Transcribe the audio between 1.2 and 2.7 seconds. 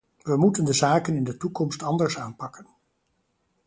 de toekomst anders aanpakken.